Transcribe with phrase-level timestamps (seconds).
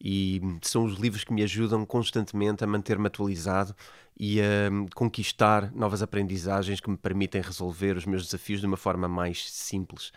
[0.00, 3.74] e são os livros que me ajudam constantemente a manter-me atualizado
[4.18, 9.08] e a conquistar novas aprendizagens que me permitem resolver os meus desafios de uma forma
[9.08, 10.12] mais simples.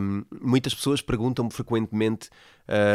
[0.00, 2.30] Um, muitas pessoas perguntam-me frequentemente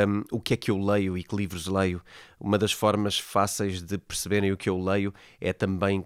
[0.07, 2.01] um, o que é que eu leio e que livros leio.
[2.39, 6.05] Uma das formas fáceis de perceberem o que eu leio é também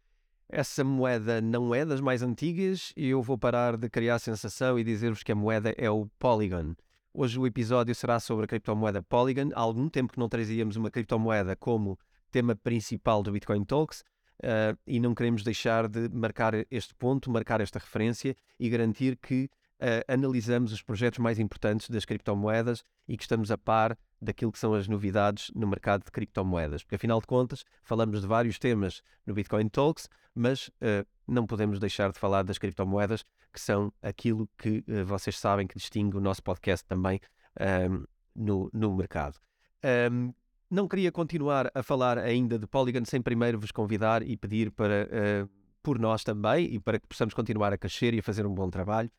[0.53, 4.85] essa moeda não é das mais antigas e eu vou parar de criar sensação e
[4.85, 6.75] dizer-vos que a moeda é o Polygon.
[7.15, 9.51] Hoje o episódio será sobre a criptomoeda Polygon.
[9.55, 11.99] Há algum tempo que não trazíamos uma criptomoeda como
[12.31, 14.01] tema principal do Bitcoin Talks
[14.43, 19.49] uh, e não queremos deixar de marcar este ponto, marcar esta referência e garantir que
[19.81, 24.59] uh, analisamos os projetos mais importantes das criptomoedas e que estamos a par daquilo que
[24.59, 26.83] são as novidades no mercado de criptomoedas.
[26.83, 31.79] Porque, afinal de contas, falamos de vários temas no Bitcoin Talks, mas uh, não podemos
[31.79, 36.21] deixar de falar das criptomoedas, que são aquilo que uh, vocês sabem que distingue o
[36.21, 37.21] nosso podcast também
[37.59, 38.05] um, ehm,
[38.35, 39.39] no, no mercado.
[39.83, 40.35] Um, ehm,
[40.71, 45.09] não queria continuar a falar ainda de Polygon sem primeiro vos convidar e pedir para,
[45.09, 45.51] uh,
[45.83, 48.71] por nós também, e para que possamos continuar a crescer e a fazer um bom
[48.71, 49.11] trabalho,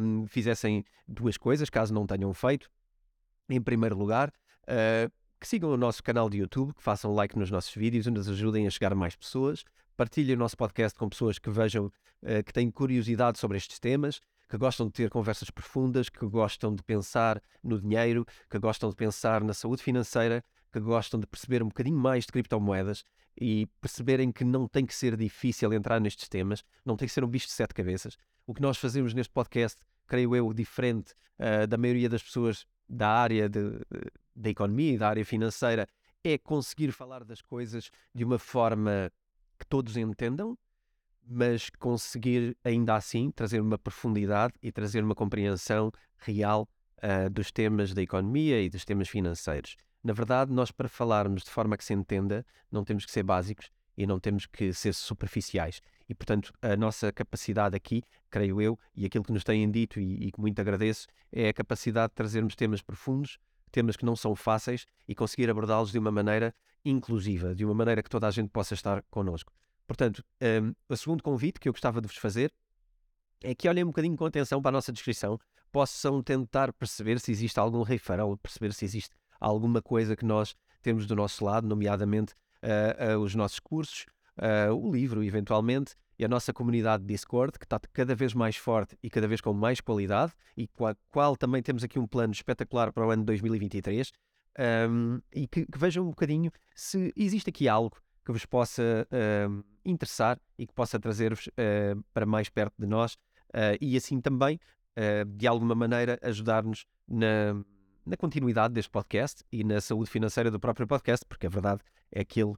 [0.00, 2.70] um, fizessem duas coisas, caso não tenham feito
[3.48, 4.32] em primeiro lugar,
[4.62, 5.10] uh,
[5.40, 8.66] que sigam o nosso canal de YouTube, que façam like nos nossos vídeos nos ajudem
[8.66, 9.64] a chegar a mais pessoas.
[9.96, 14.20] Partilhem o nosso podcast com pessoas que vejam, uh, que têm curiosidade sobre estes temas,
[14.48, 18.96] que gostam de ter conversas profundas, que gostam de pensar no dinheiro, que gostam de
[18.96, 23.04] pensar na saúde financeira, que gostam de perceber um bocadinho mais de criptomoedas
[23.40, 27.24] e perceberem que não tem que ser difícil entrar nestes temas, não tem que ser
[27.24, 28.16] um bicho de sete cabeças.
[28.46, 33.08] O que nós fazemos neste podcast, creio eu, diferente uh, da maioria das pessoas da
[33.08, 33.80] área de,
[34.36, 35.88] da economia e da área financeira
[36.22, 39.10] é conseguir falar das coisas de uma forma
[39.58, 40.58] que todos entendam,
[41.26, 46.68] mas conseguir ainda assim trazer uma profundidade e trazer uma compreensão real
[46.98, 49.76] uh, dos temas da economia e dos temas financeiros.
[50.02, 53.70] Na verdade, nós para falarmos de forma que se entenda, não temos que ser básicos
[53.96, 55.80] e não temos que ser superficiais.
[56.08, 60.26] E, portanto, a nossa capacidade aqui, creio eu, e aquilo que nos têm dito e,
[60.26, 63.38] e que muito agradeço, é a capacidade de trazermos temas profundos,
[63.70, 66.54] temas que não são fáceis e conseguir abordá-los de uma maneira
[66.84, 69.52] inclusiva, de uma maneira que toda a gente possa estar connosco.
[69.86, 72.52] Portanto, um, o segundo convite que eu gostava de vos fazer
[73.42, 75.38] é que olhem um bocadinho com atenção para a nossa descrição,
[75.70, 81.06] possam tentar perceber se existe algum referral, perceber se existe alguma coisa que nós temos
[81.06, 82.34] do nosso lado, nomeadamente
[82.64, 84.06] uh, os nossos cursos,
[84.76, 89.10] o livro, eventualmente, e a nossa comunidade Discord, que está cada vez mais forte e
[89.10, 92.92] cada vez com mais qualidade, e com a qual também temos aqui um plano espetacular
[92.92, 94.12] para o ano 2023,
[94.88, 99.64] um, e que, que, vejam um bocadinho se existe aqui algo que vos possa uh,
[99.84, 104.58] interessar e que possa trazer-vos uh, para mais perto de nós uh, e assim também,
[105.26, 107.64] de alguma maneira, ajudar-nos na,
[108.04, 112.24] na continuidade deste podcast e na saúde financeira do próprio podcast, porque a verdade é
[112.24, 112.56] que ele uh,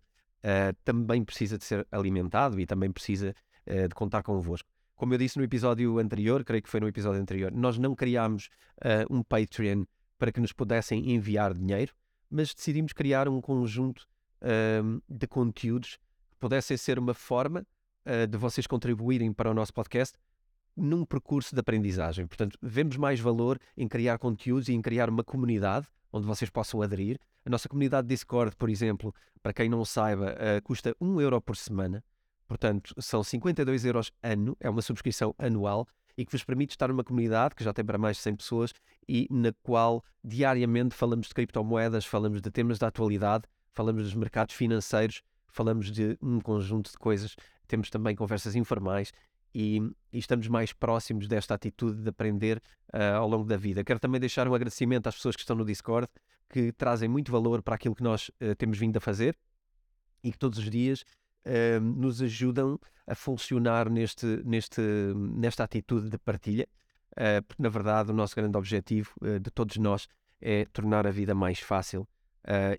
[0.85, 3.35] também precisa de ser alimentado e também precisa
[3.67, 4.69] uh, de contar convosco.
[4.97, 8.49] Como eu disse no episódio anterior, creio que foi no episódio anterior, nós não criámos
[8.79, 9.85] uh, um Patreon
[10.19, 11.93] para que nos pudessem enviar dinheiro,
[12.29, 14.09] mas decidimos criar um conjunto
[14.41, 15.99] ehm, de conteúdos
[16.31, 17.65] que pudessem ser uma forma
[18.29, 20.17] de vocês contribuírem para o nosso podcast
[20.77, 22.27] num percurso de aprendizagem.
[22.27, 26.83] Portanto, vemos mais valor em criar conteúdos e em criar uma comunidade onde vocês possam
[26.83, 27.19] aderir.
[27.45, 31.57] A nossa comunidade Discord, por exemplo, para quem não saiba, uh, custa 1 euro por
[31.57, 32.03] semana.
[32.47, 35.87] Portanto, são 52 euros ano, é uma subscrição anual
[36.17, 38.73] e que vos permite estar numa comunidade que já tem para mais de 100 pessoas
[39.09, 44.55] e na qual diariamente falamos de criptomoedas, falamos de temas da atualidade, falamos dos mercados
[44.55, 47.37] financeiros, falamos de um conjunto de coisas,
[47.67, 49.13] temos também conversas informais
[49.59, 49.79] e,
[50.13, 52.59] e estamos mais próximos desta atitude de aprender
[52.93, 53.83] uh, ao longo da vida.
[53.83, 56.07] Quero também deixar um agradecimento às pessoas que estão no Discord,
[56.51, 59.35] que trazem muito valor para aquilo que nós uh, temos vindo a fazer
[60.23, 61.07] e que todos os dias
[61.47, 64.83] uh, nos ajudam a funcionar neste, neste,
[65.15, 66.69] nesta atitude de partilha,
[67.47, 69.11] porque na verdade o nosso grande objetivo
[69.41, 70.07] de todos nós
[70.39, 72.07] é tornar a vida mais fácil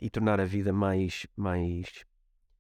[0.02, 2.06] e tornar a vida mais, mais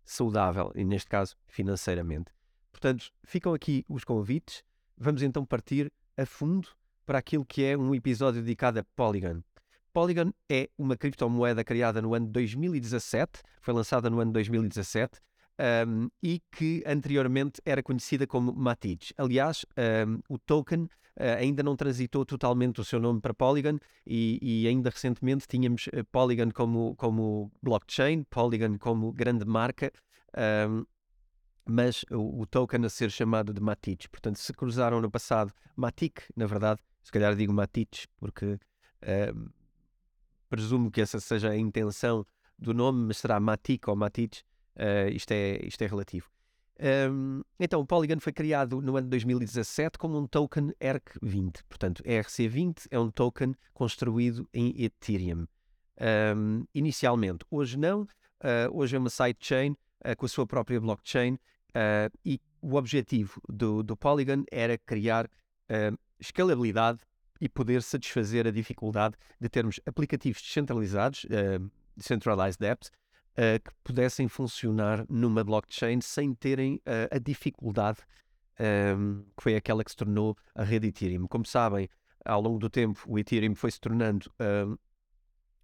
[0.05, 2.36] saudável, e neste caso financeiramente.
[2.79, 4.63] Portanto, ficam aqui os convites.
[4.95, 6.67] Vamos então partir a fundo
[7.07, 9.41] para aquilo que é um episódio dedicado a Polygon.
[9.91, 15.19] Polygon é uma criptomoeda criada no ano 2017, foi lançada no ano 2017
[15.87, 19.11] um, e que anteriormente era conhecida como Matic.
[19.17, 19.65] Aliás,
[20.07, 20.89] um, o token uh,
[21.39, 26.05] ainda não transitou totalmente o seu nome para Polygon e, e ainda recentemente tínhamos uh,
[26.11, 29.91] Polygon como, como blockchain, Polygon como grande marca.
[30.37, 30.85] Um,
[31.67, 34.07] mas o, o, token a ser chamado de Matic.
[34.09, 38.59] Portanto, se cruzaram no passado Matic, na verdade, se calhar digo Matic, porque
[40.49, 42.25] presumo que essa seja a intenção
[42.57, 44.43] do nome, mas será Matic ou Matic,
[44.77, 46.29] Uh, isto, é, isto é relativo.
[47.11, 51.63] Um, então, o Polygon foi criado no ano de 2017 como um token ERC20.
[51.67, 55.47] Portanto, ERC20 é um token construído em Ethereum.
[55.99, 58.03] Um, inicialmente, hoje não.
[58.03, 63.41] Uh, hoje é uma sidechain uh, com a sua própria blockchain uh, e o objetivo
[63.47, 65.29] do, do Polygon era criar
[66.17, 66.99] escalabilidade
[67.41, 71.25] e poder satisfazer a dificuldade de termos aplicativos descentralizados,
[71.95, 72.89] decentralized apps,
[73.37, 77.99] uh, que pudessem funcionar numa blockchain sem terem uh, a dificuldade
[78.59, 81.27] um, que foi aquela que se tornou a rede Ethereum.
[81.27, 81.87] Como sabem,
[82.25, 84.77] ao longo do tempo, o Ethereum foi se tornando um,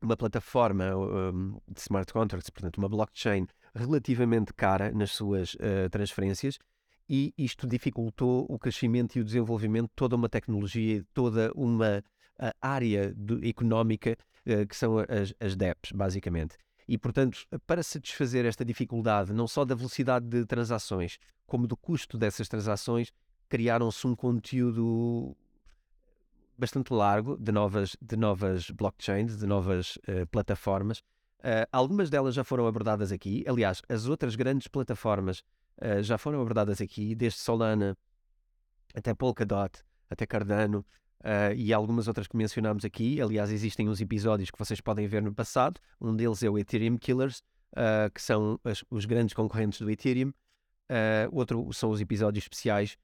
[0.02, 6.58] uma plataforma um, de smart contracts, portanto, uma blockchain relativamente cara nas suas uh, transferências,
[7.10, 12.04] e isto dificultou o crescimento e o desenvolvimento de toda uma tecnologia, toda uma
[12.62, 14.18] área do, económica
[14.48, 16.58] uh, que são as, as DEPs, basicamente.
[16.88, 22.18] E, portanto, para satisfazer esta dificuldade, não só da velocidade de transações, como do custo
[22.18, 23.12] dessas transações,
[23.48, 25.36] criaram-se um conteúdo
[26.58, 31.02] bastante largo de novas, de novas blockchains, de novas uh, plataformas.
[31.44, 33.44] Uh, algumas delas já foram abordadas aqui.
[33.46, 35.40] Aliás, as outras grandes plataformas
[35.82, 37.98] uh, já foram abordadas aqui, desde Solana
[38.96, 40.86] até Polkadot, até Cardano,
[41.26, 43.22] Uh, e algumas outras que mencionámos aqui.
[43.22, 45.80] Aliás, existem uns episódios que vocês podem ver no passado.
[46.02, 47.42] Um deles é o Ethereum Killers,
[48.14, 50.34] que são as, os grandes concorrentes do Ethereum.
[51.32, 52.98] Outro são os episódios especiais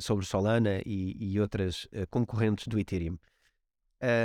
[0.00, 3.18] sobre Solana e, e outras concorrentes do Ethereum.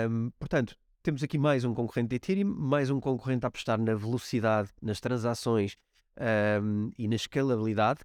[0.09, 3.95] Um, portanto, temos aqui mais um concorrente do Ethereum, mais um concorrente a apostar na
[3.95, 5.75] velocidade, nas transações
[6.61, 8.01] um, e na escalabilidade.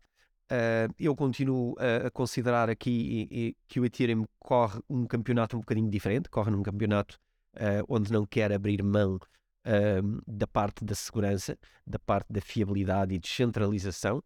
[0.47, 2.91] Uh, eu continuo a, a considerar aqui
[3.31, 7.19] e, e, que o Ethereum corre um campeonato um bocadinho diferente, corre num campeonato
[7.57, 13.15] uh, onde não quer abrir mão uh, da parte da segurança, da parte da fiabilidade
[13.15, 14.23] e descentralização,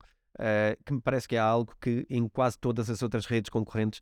[0.85, 4.01] que me parece que é algo que em quase todas as outras redes concorrentes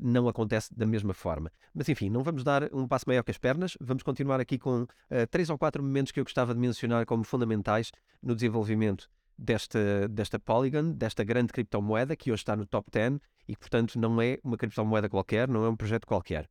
[0.00, 1.50] não acontece da mesma forma.
[1.74, 4.86] Mas enfim, não vamos dar um passo maior que as pernas, vamos continuar aqui com
[5.30, 7.90] três ou quatro momentos que eu gostava de mencionar como fundamentais
[8.22, 9.08] no desenvolvimento
[9.38, 13.98] desta, desta Polygon, desta grande criptomoeda que hoje está no top 10 e que, portanto,
[13.98, 16.48] não é uma criptomoeda qualquer, não é um projeto qualquer.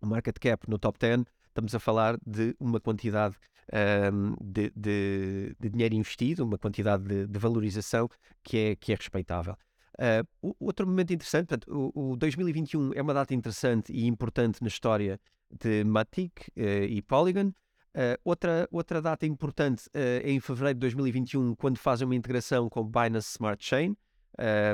[0.00, 3.36] O market cap no top 10, estamos a falar de uma quantidade
[4.12, 8.08] um, de, de, de, dinheiro investido, uma quantidade de, de, valorização
[8.42, 9.56] que é, que é respeitável.
[9.94, 14.68] Uh, outro momento interessante, portanto, o, o 2021 é uma data interessante e importante na
[14.68, 17.48] história de Matic uh, e Polygon.
[17.94, 22.84] Uh, outra, outra data importante é em fevereiro de 2021, quando fazem uma integração com
[22.84, 23.96] Binance Smart Chain.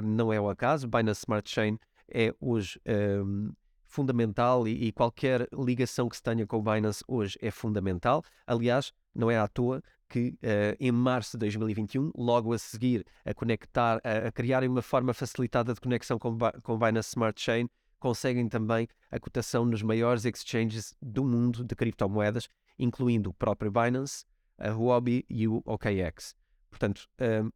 [0.04, 1.76] Não é o acaso, Binance Smart Chain
[2.08, 3.52] é hoje um,
[3.96, 8.22] fundamental e, e, qualquer ligação que se tenha com o Binance hoje é fundamental.
[8.46, 10.38] Aliás, não é à toa que
[10.78, 15.74] em março de 2021, logo a seguir a conectar, a, a criarem uma forma facilitada
[15.74, 21.24] de conexão com, com Binance Smart Chain, conseguem também a cotação nos maiores exchanges do
[21.24, 22.48] mundo de criptomoedas
[22.78, 24.24] incluindo o próprio Binance,
[24.58, 26.34] a Huobi e o OKX.
[26.70, 27.50] Portanto, um,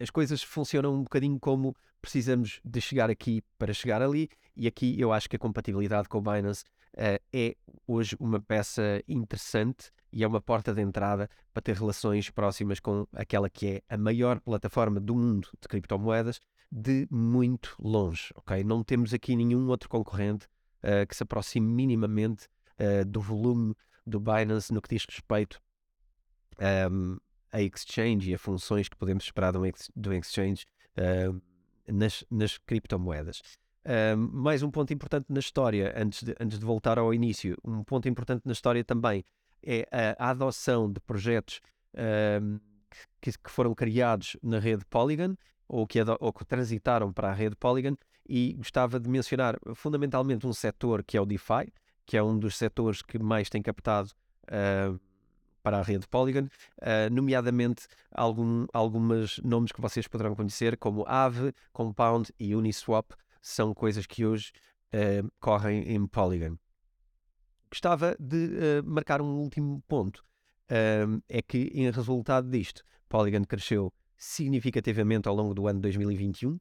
[0.00, 4.98] as coisas funcionam um bocadinho como precisamos de chegar aqui para chegar ali, e aqui
[4.98, 6.64] eu acho que a compatibilidade com o Binance
[6.94, 7.54] uh, é
[7.86, 13.06] hoje uma peça interessante e é uma porta de entrada para ter relações próximas com
[13.14, 16.40] aquela que é a maior plataforma do mundo de criptomoedas
[16.72, 18.64] de muito longe, ok?
[18.64, 20.46] Não temos aqui nenhum outro concorrente
[20.82, 23.74] uh, que se aproxime minimamente uh, do volume
[24.06, 25.60] do Binance no que diz respeito
[26.90, 27.18] um,
[27.52, 29.60] a exchange e a funções que podemos esperar do,
[29.96, 30.64] do exchange
[30.96, 31.40] uh,
[31.86, 33.42] nas, nas criptomoedas.
[33.84, 37.82] Uh, mais um ponto importante na história, antes de, antes de voltar ao início, um
[37.82, 39.24] ponto importante na história também
[39.62, 41.60] é a, a adoção de projetos
[41.94, 42.60] uh,
[43.20, 45.34] que, que, foram criados na rede Polygon
[45.68, 47.96] ou que, ou que transitaram para a rede Polygon
[48.28, 51.72] e gostava de mencionar fundamentalmente um setor que é o DeFi,
[52.06, 54.10] que é um dos setores que mais tem captado
[54.44, 55.00] uh,
[55.62, 61.52] para a rede Polygon, uh, nomeadamente algum, alguns nomes que vocês poderão conhecer, como Aave,
[61.72, 64.52] Compound e Uniswap, são coisas que hoje
[64.94, 66.56] uh, correm em Polygon.
[67.70, 70.24] Gostava de uh, marcar um último ponto,
[71.28, 76.60] é que em resultado disto, Polygon cresceu significativamente ao longo do ano 2021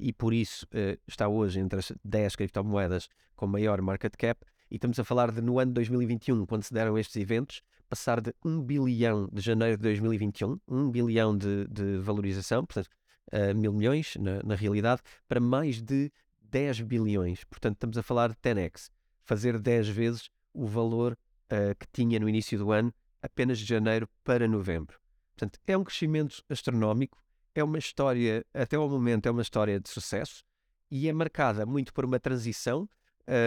[0.00, 0.66] e por isso
[1.06, 5.40] está hoje entre as 10 criptomoedas com maior market cap, e estamos a falar de
[5.40, 9.82] no ano 2021, quando se deram estes eventos, passar de 1 bilhão de janeiro de
[9.82, 12.88] 2021, 1 bilhão de, de valorização, portanto,
[13.32, 17.42] uh, mil milhões na, na, realidade, para mais de 10 bilhões.
[17.44, 18.90] Portanto, estamos a falar de 10x,
[19.24, 21.18] fazer 10 vezes o valor
[21.52, 24.98] uh, que tinha no início do ano, apenas de janeiro para novembro.
[25.34, 27.18] Portanto, é um crescimento astronómico,
[27.54, 30.44] é uma história, até ao momento, é uma história de sucesso
[30.88, 32.88] e é marcada muito por uma transição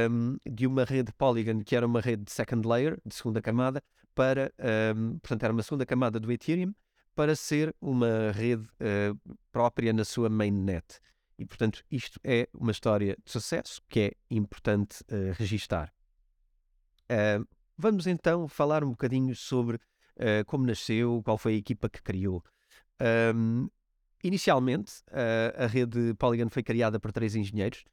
[0.10, 3.82] um, de uma rede Polygon que era uma rede de second layer, de segunda camada,
[4.14, 4.54] para,
[4.96, 6.74] um, portanto, era uma segunda camada do Ethereum,
[7.16, 11.00] para ser uma rede uh, própria na sua mainnet.
[11.38, 15.94] E, portanto, isto é uma história de sucesso que é importante uh, registar.
[17.04, 22.02] Uh, vamos então falar um bocadinho sobre uh, como nasceu, qual foi a equipa que
[22.02, 22.44] criou.
[23.36, 23.70] Um,
[24.24, 25.04] inicialmente,
[25.58, 27.84] a rede Polygon foi criada por três engenheiros.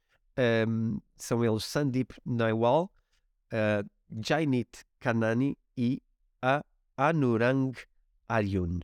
[0.67, 2.89] Um, são eles Sandeep Naiwal,
[3.51, 3.89] uh,
[4.25, 6.01] Jainit Kanani e
[6.41, 6.63] a
[6.97, 7.77] Anurang
[8.27, 8.79] Aryun.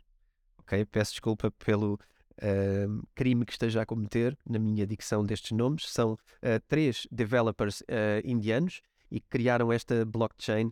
[0.59, 0.85] Ok?
[0.85, 5.89] Peço desculpa pelo uh, crime que esteja a cometer na minha dicção destes nomes.
[5.89, 6.17] São uh,
[6.67, 10.71] três developers uh, indianos e criaram esta blockchain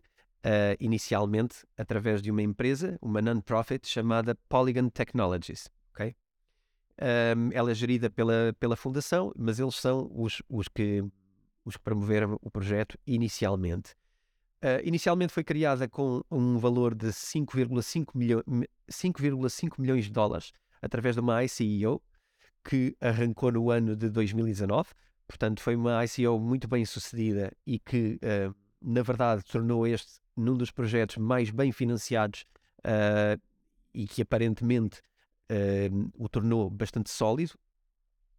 [0.79, 5.67] inicialmente através de uma empresa, uma non-profit chamada Polygon Technologies.
[5.91, 6.15] Ok?
[7.01, 11.03] Um, ela é gerida pela, pela fundação, mas eles são os, os, que,
[11.65, 13.95] os que promoveram o projeto inicialmente.
[14.63, 18.43] Uh, inicialmente foi criada com um valor de 5,5 milho
[19.77, 22.01] milhões de dólares através de uma ICO
[22.63, 24.89] que arrancou no ano de 2019.
[25.27, 30.57] Portanto, foi uma ICO muito bem sucedida e que, uh, na verdade, tornou este num
[30.57, 32.45] dos projetos mais bem financiados
[32.79, 33.39] uh,
[33.93, 35.01] e que aparentemente
[36.17, 37.53] o tornou bastante sólido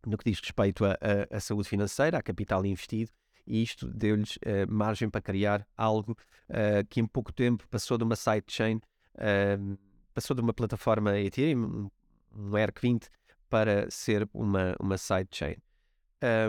[0.04, 0.85] no que diz respeito
[1.30, 3.12] à saúde financeira, à capital investido
[3.47, 6.12] e isto deu-lhes uh, margem para criar algo
[6.50, 9.79] uh, que em pouco tempo passou de uma sidechain, uh,
[10.12, 11.88] passou de uma plataforma Ethereum,
[12.35, 13.05] um, ERC20,
[13.49, 15.57] para ser uma, uma sidechain.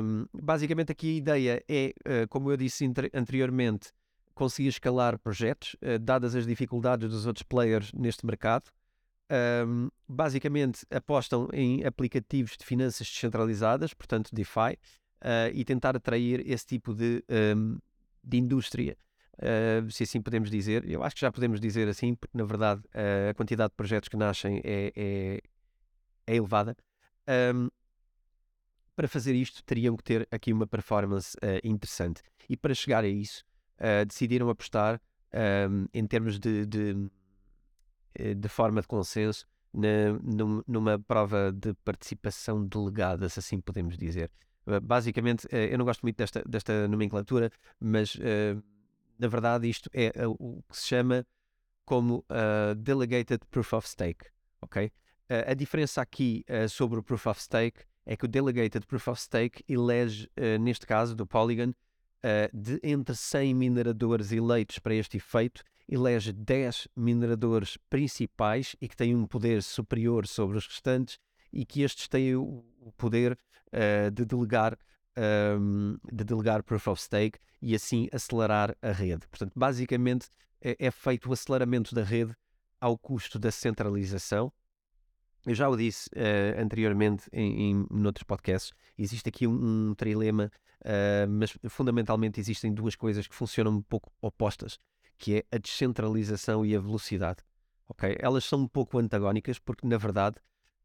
[0.01, 1.93] Um, basicamente aqui a ideia é,
[2.29, 3.91] como eu disse anteriormente,
[4.33, 8.71] conseguir escalar projetos, dadas as dificuldades dos outros players neste mercado.
[9.29, 14.77] Um, basicamente apostam em aplicativos de finanças descentralizadas, portanto DeFi,
[15.21, 17.23] uh, e tentar atrair esse tipo de,
[17.55, 17.77] um,
[18.23, 18.97] de indústria.
[19.37, 22.81] Uh, se assim podemos dizer, eu acho que já podemos dizer assim, porque na verdade
[22.87, 25.41] uh, a quantidade de projetos que nascem é, é,
[26.25, 26.75] é elevada.
[27.55, 27.69] Um,
[28.95, 32.23] para fazer isto, teriam que ter aqui uma performance uh, interessante.
[32.49, 33.43] E para chegar a isso,
[34.07, 34.99] decidiram apostar
[35.69, 36.95] um, em termos de, de,
[38.35, 40.17] de, forma de consenso na,
[40.65, 44.31] numa prova de participação delegada, se assim podemos dizer.
[44.67, 48.55] Eh, basicamente, eh, eu não gosto muito desta, desta nomenclatura, mas eh,
[49.17, 51.25] na verdade isto é o que se chama
[51.85, 52.25] como
[52.77, 54.25] Delegated Proof of Stake,
[54.61, 54.91] ok?
[55.29, 59.63] A diferença aqui sobre o Proof of Stake é que o Delegated Proof of Stake
[59.69, 61.71] elege, neste caso do Polygon,
[62.53, 69.15] de entre 100 mineradores eleitos para este efeito, elege 10 mineradores principais e que têm
[69.15, 71.17] um poder superior sobre os restantes
[71.57, 72.63] e que estes têm o
[72.97, 73.37] poder
[73.67, 74.77] uh, de delegar
[75.59, 79.27] um, de delegar Proof of Stake e assim acelerar a rede.
[79.27, 80.29] Portanto, basicamente
[80.61, 82.35] é, é feito o aceleramento da rede
[82.79, 84.53] ao custo da centralização
[85.47, 90.51] eu já o disse uh, anteriormente em, em noutros podcasts, existe aqui um, um trilema,
[90.81, 94.77] uh, mas fundamentalmente existem duas coisas que funcionam um pouco opostas,
[95.17, 97.39] que é a descentralização e a velocidade.
[97.87, 98.17] Ok?
[98.19, 100.35] Elas são um pouco antagónicas porque, na verdade,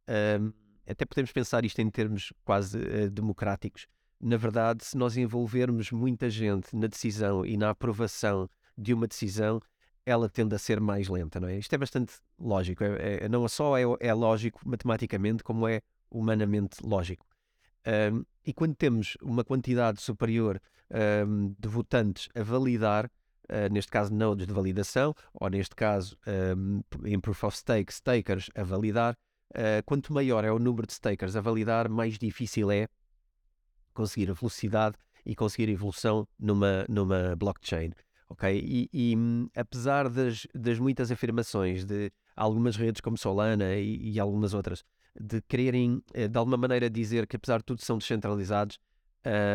[0.08, 0.54] uh,
[0.86, 3.86] até podemos pensar isto em termos quase uh, democráticos.
[4.20, 9.60] Na verdade, se nós envolvermos muita gente na decisão e na aprovação de uma decisão,
[10.04, 11.58] ela tende a ser mais lenta, não é?
[11.58, 12.82] Isto é bastante lógico.
[12.84, 17.26] É, é não só é, é, lógico matematicamente, como é humanamente lógico.
[17.86, 20.60] Um, e quando temos uma quantidade superior
[21.26, 26.16] um, de votantes a validar, uh, neste caso nodes de validação, ou neste caso
[26.56, 29.16] um, em Proof of Stake, stakers a validar,
[29.52, 32.88] uh, quanto maior é o número de stakers a validar, mais difícil é
[33.94, 37.92] conseguir a velocidade e conseguir evolução numa, numa blockchain
[38.32, 38.58] ok?
[38.58, 44.18] E, e hum, apesar das, das muitas afirmações de algumas redes como Solana e, e
[44.18, 44.82] algumas outras,
[45.18, 48.78] de quererem eh, de alguma maneira dizer que apesar de tudo são descentralizados,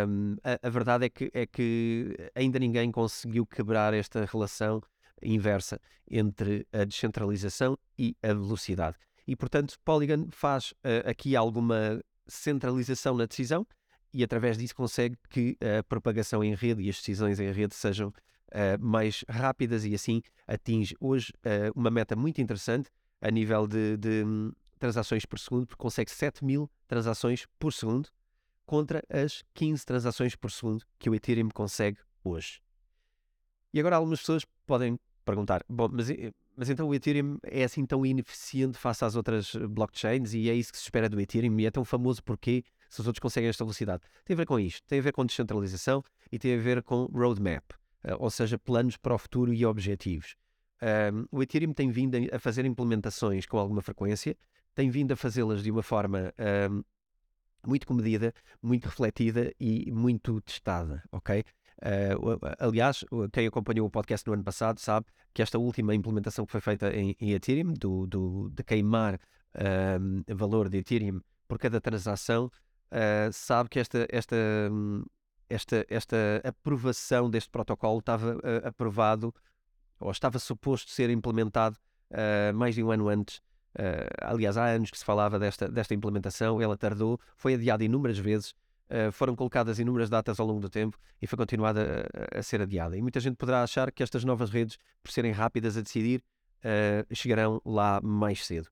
[0.07, 4.81] um, a, a, verdade é que, é que ainda ninguém conseguiu quebrar esta relação
[5.21, 8.95] inversa entre a descentralização e a velocidade.
[9.27, 13.67] E, portanto, Polygon faz uh, aqui alguma centralização na decisão
[14.13, 18.07] e, através disso, consegue que a propagação em rede e as decisões em rede sejam
[18.09, 18.13] uh,
[18.79, 22.89] mais rápidas e assim atinge hoje uh, uma meta muito interessante
[23.21, 28.09] a nível de, de um, transações por segundo, porque consegue 7 mil transações por segundo
[28.65, 32.61] contra as 15 transações por segundo que o Ethereum consegue hoje.
[33.73, 36.07] E agora algumas pessoas podem perguntar, bom, mas,
[36.57, 40.71] mas então o Ethereum é assim tão ineficiente face às outras blockchains e é isso
[40.71, 43.63] que se espera do Ethereum e é tão famoso porque se os outros conseguem esta
[43.63, 44.03] velocidade?
[44.25, 47.05] Tem a ver com isto, tem a ver com descentralização e tem a ver com
[47.05, 47.63] roadmap.
[48.03, 50.35] Eh, ou seja, planos para o futuro e objetivos.
[50.81, 54.37] Um, o Ethereum tem vindo a fazer implementações com alguma frequência,
[54.75, 56.33] tem vindo a fazê-las de uma forma
[56.71, 56.83] um,
[57.65, 61.43] muito comedida, muito refletida e muito testada, ok?
[61.79, 66.51] Uh, aliás, quem acompanhou o podcast no ano passado sabe que esta última implementação que
[66.51, 69.19] foi feita em, em Ethereum, do, do, de queimar
[69.99, 72.45] um, valor de Ethereum por cada transação,
[72.91, 74.35] uh, sabe que esta, esta,
[75.49, 79.33] esta, esta aprovação deste protocolo estava uh, aprovado
[79.99, 81.77] ou estava suposto ser implementado
[82.11, 83.41] uh, mais de um ano antes.
[84.23, 88.55] Aliás, há anos que se falava desta, desta implementação, ela tardou, foi adiada inúmeras vezes,
[89.11, 92.97] foram colocadas inúmeras datas ao longo do tempo e foi continuada a, a, ser adiada.
[92.97, 96.23] E muita gente poderá achar que estas novas redes, por serem rápidas a decidir,
[97.13, 98.69] chegarão lá mais cedo.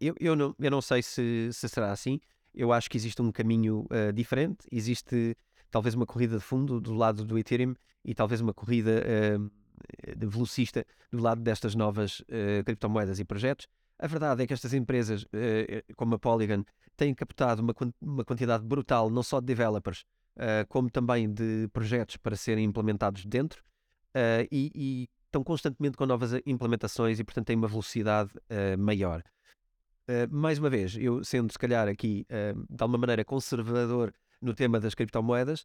[0.00, 2.20] eu, eu, não, eu não sei se, se será assim,
[2.54, 4.66] eu acho que existe um caminho uh, diferente.
[4.70, 5.36] Existe
[5.70, 9.50] talvez uma corrida de fundo do lado do Ethereum e talvez uma corrida uh,
[10.16, 13.66] de velocista do lado destas novas uh, criptomoedas e projetos.
[13.98, 15.24] A verdade é que estas empresas,
[15.96, 16.64] como a Polygon,
[16.96, 20.04] têm captado uma, quantidade brutal não só de developers,
[20.68, 23.62] como também de projetos para serem implementados dentro
[24.50, 28.30] e, e, estão constantemente com novas implementações e, portanto, têm uma velocidade
[28.78, 29.22] maior.
[30.08, 32.26] Eh, mais uma vez, eu sendo se calhar aqui
[32.68, 35.64] de alguma maneira conservador no tema das criptomoedas,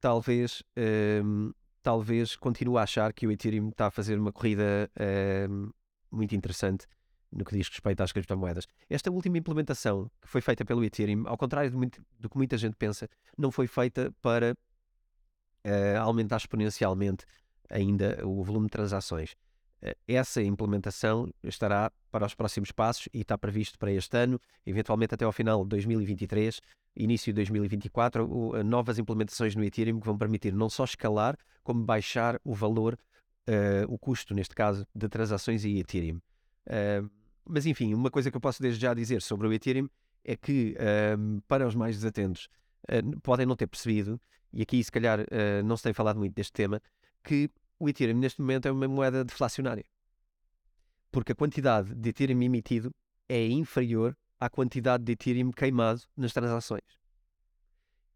[0.00, 0.62] talvez,
[1.82, 4.90] talvez continue a achar que o Ethereum está a fazer uma corrida
[6.10, 6.86] muito interessante
[7.32, 8.66] no que diz respeito às criptomoedas.
[8.88, 12.76] Esta última implementação que foi feita pelo Ethereum, ao contrário do, do que muita gente
[12.76, 14.56] pensa, não foi feita para
[15.64, 17.24] eh, aumentar exponencialmente
[17.70, 19.34] ainda o volume de transações.
[19.80, 25.14] Eh, essa implementação estará para os próximos passos e está previsto para este ano, eventualmente
[25.14, 26.60] até ao final de 2023,
[26.96, 32.38] início de 2024, novas implementações no Ethereum que vão permitir não só escalar, como baixar
[32.44, 32.98] o valor,
[33.48, 36.20] uh, o custo, neste caso, de transações em Ethereum.
[36.66, 37.10] Uh,
[37.48, 39.88] mas enfim, uma coisa que eu posso desde já dizer sobre o Ethereum
[40.24, 42.48] é que, uh, para os mais desatentos,
[43.22, 44.20] podem não ter percebido,
[44.52, 45.20] e aqui se calhar
[45.64, 46.82] não se tem falado muito deste tema,
[47.22, 49.84] que o Ethereum neste momento é uma moeda deflacionária.
[51.12, 52.92] Porque a quantidade de Ethereum emitido
[53.28, 56.82] é inferior à quantidade de Ethereum queimado nas transações.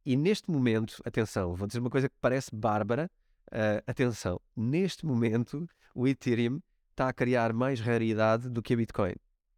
[0.05, 3.11] E neste momento, atenção, vou dizer uma coisa que parece bárbara,
[3.49, 6.61] uh, atenção, neste momento o Ethereum
[6.97, 9.15] está a criar mais raridade do que a Bitcoin.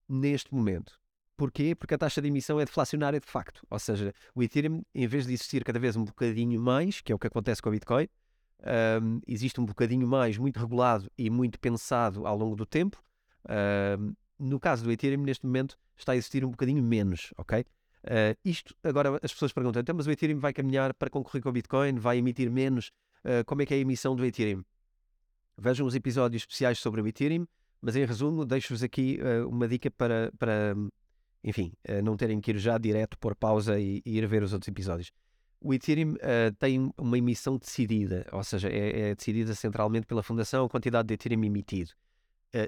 [0.09, 0.99] Neste momento.
[1.37, 1.73] Porquê?
[1.73, 3.65] Porque a taxa de emissão é deflacionária de facto.
[3.71, 7.15] Ou seja, o Ethereum, em vez de existir cada vez um bocadinho mais, que é
[7.15, 8.09] o que acontece com a Bitcoin,
[9.03, 13.01] um, existe um bocadinho mais, muito regulado e muito pensado ao longo do tempo.
[13.49, 17.61] Um, no caso do Ethereum, neste momento, está a existir um bocadinho menos, ok?
[17.61, 21.51] Uh, isto, agora as pessoas perguntam, então, mas o Ethereum vai caminhar para concorrer com
[21.51, 22.91] o Bitcoin, vai emitir menos,
[23.25, 24.65] uh, como é que é a emissão do Ethereum?
[25.61, 27.45] Vejam os episódios especiais sobre o Ethereum,
[27.83, 30.77] mas em resumo, deixo-vos aqui uh, uma dica para, para
[31.43, 34.53] enfim, uh, não terem que ir já direto pôr pausa e, e ir ver os
[34.53, 35.11] outros episódios.
[35.61, 40.65] O Ethereum uh, tem uma emissão decidida, ou seja, é, é, decidida centralmente pela fundação
[40.65, 41.91] a quantidade de Ethereum emitido.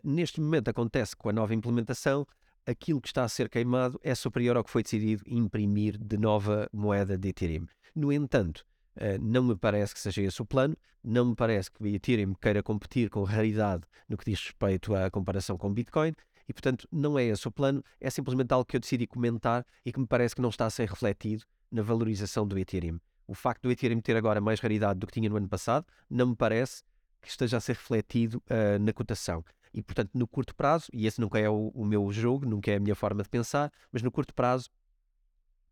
[0.03, 2.27] neste momento acontece com a nova implementação,
[2.67, 6.69] aquilo que está a ser queimado é superior ao que foi decidido imprimir de nova
[6.73, 7.67] moeda de Ethereum.
[7.95, 11.83] No entanto, Uh, não me parece que seja esse o plano, não me parece que
[11.83, 16.13] o Ethereum queira competir com raridade no que diz respeito à comparação com Bitcoin,
[16.49, 19.93] e portanto não é esse o plano, é simplesmente algo que eu decidi comentar e
[19.93, 22.99] que me parece que não está a ser refletido na valorização do Ethereum.
[23.27, 26.27] O facto do Ethereum ter agora mais raridade do que tinha no ano passado, não
[26.27, 26.83] me parece
[27.23, 29.45] que esteja a ser refletido uh, na cotação.
[29.73, 32.77] E portanto, no curto prazo, e esse nunca é o, o meu jogo, nunca é
[32.77, 34.69] a minha forma de pensar, mas no curto prazo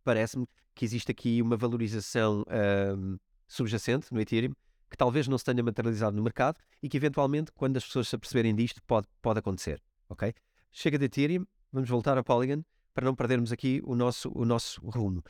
[0.09, 4.55] parece-me que existe aqui uma valorização uh, subjacente no Ethereum
[4.89, 8.17] que talvez não se tenha materializado no mercado e que eventualmente, quando as pessoas se
[8.17, 9.83] aperceberem disto, pode, pode acontecer.
[10.09, 10.33] Ok?
[10.73, 12.63] Chega de Ethereum, vamos voltar a Polygon
[12.95, 15.23] para não perdermos aqui o nosso, o nosso rumo.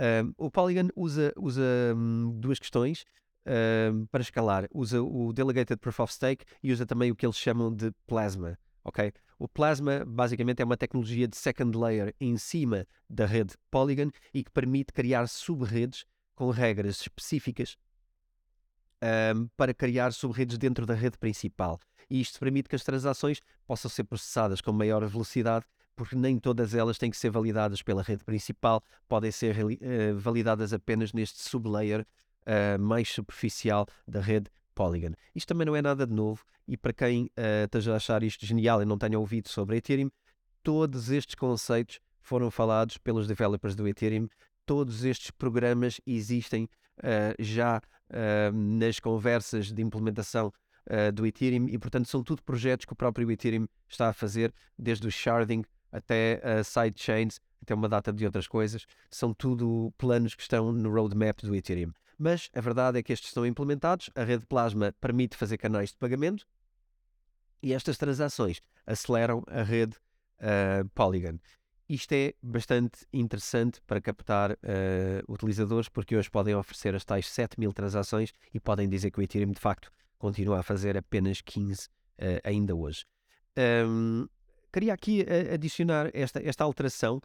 [0.00, 1.62] Uh, o Polygon usa, usa
[1.94, 3.04] um, duas questões
[3.46, 4.66] uh, para escalar.
[4.74, 8.58] Usa o Delegated Proof of Stake e usa também o que eles chamam de Plasma.
[8.82, 9.12] ok?
[9.38, 14.44] O Plasma basicamente é uma tecnologia de second layer em cima da rede Polygon e
[14.44, 17.76] que permite criar subredes com regras específicas
[19.36, 21.78] um, para criar subredes dentro da rede principal.
[22.08, 25.64] E isto permite que as transações possam ser processadas com maior velocidade,
[25.96, 30.72] porque nem todas elas têm que ser validadas pela rede principal, podem ser uh, validadas
[30.72, 35.14] apenas neste sublayer uh, mais superficial da rede Polygon.
[35.34, 38.44] Isto também não é nada de novo e para quem uh, esteja a achar isto
[38.44, 40.10] genial e não tenha ouvido sobre Ethereum,
[40.62, 44.28] todos estes conceitos foram falados pelos developers do Ethereum,
[44.64, 46.64] todos estes programas existem
[46.98, 50.52] uh, já uh, nas conversas de implementação
[51.14, 55.08] do Ethereum e, portanto, são tudo projetos que o próprio Ethereum está a fazer, desde
[55.08, 58.84] o sharding até uh, sidechains, até uma data de outras coisas.
[59.10, 63.30] São tudo planos que estão no roadmap do Ethereum mas a verdade é que estes
[63.30, 66.46] estão implementados, a rede Plasma permite fazer canais de pagamento
[67.62, 69.96] e estas transações aceleram a rede
[70.38, 71.38] uh, Polygon.
[71.88, 74.56] Isto é bastante interessante para captar uh,
[75.28, 79.22] utilizadores, porque hoje podem oferecer as tais 7 mil transações e podem dizer que o
[79.22, 81.88] Ethereum de facto continua a fazer apenas 15 uh,
[82.44, 83.04] ainda hoje.
[83.86, 84.26] Um,
[84.72, 87.20] queria aqui adicionar esta, esta alteração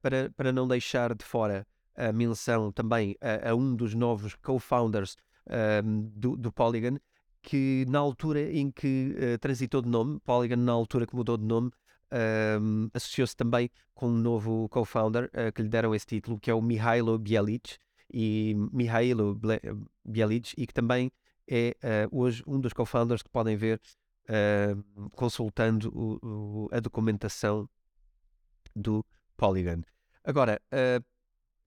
[0.00, 1.66] para, para não deixar de fora
[2.08, 5.16] a menção também a, a um dos novos co-founders
[5.84, 6.96] um, do, do, Polygon,
[7.42, 11.44] que na altura em que uh, transitou de nome, Polygon na altura que mudou de
[11.44, 11.70] nome,
[12.60, 16.54] um, associou-se também com um novo co-founder uh, que lhe deram esse título, que é
[16.54, 17.76] o Mihailo Bielic,
[18.12, 19.38] e Mihailo
[20.04, 21.12] Bielic, e que também
[21.46, 21.76] é
[22.10, 23.80] uh, hoje um dos co-founders que podem ver
[25.16, 27.68] consultando o, o, a documentação
[28.76, 29.04] do
[29.36, 29.82] Polygon.
[30.22, 31.04] Agora, uh,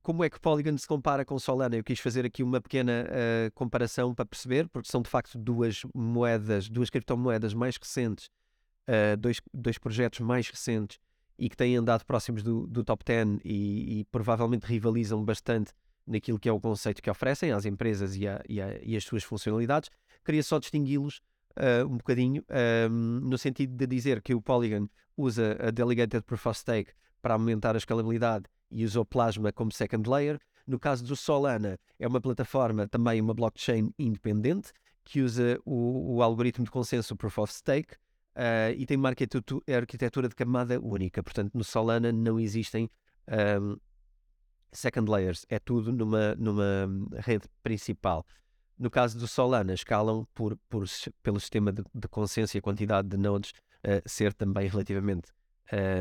[0.04, 1.78] como é que Polygon se compara com Solana?
[1.78, 5.82] Eu quis fazer aqui uma pequena uh, comparação para perceber, porque são de facto duas
[5.96, 8.30] moedas, duas criptomoedas mais recentes,
[8.88, 11.00] uh, dois, dois projetos mais recentes
[11.39, 15.72] e que têm andado próximos do, do top 10 e, e, provavelmente rivalizam bastante
[16.06, 19.06] naquilo que é o conceito que oferecem às empresas e, a, e, a, e as
[19.06, 19.89] suas funcionalidades.
[20.24, 21.22] Queria só distingui-los
[21.58, 22.44] uh, um bocadinho,
[22.89, 27.36] um, no sentido de dizer que o Polygon usa a Delegated Proof of Stake para
[27.36, 30.40] aumentar a escalabilidade e usou Plasma como second layer.
[30.66, 34.72] No caso do Solana, é uma plataforma, também uma blockchain independente,
[35.04, 37.96] que usa o, o algoritmo de consenso Proof of Stake
[38.36, 41.22] uh, e tem uma arquitetura de camada única.
[41.22, 42.90] Portanto, no Solana não existem
[43.62, 43.78] um,
[44.72, 48.26] second layers, é tudo numa, numa rede principal.
[48.78, 50.86] No caso do Solana, escalam por, por,
[51.22, 55.32] pelo sistema de, de consenso e a quantidade de nodes uh, ser também relativamente